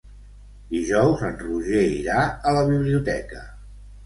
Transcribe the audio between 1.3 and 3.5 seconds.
Roger irà a la biblioteca.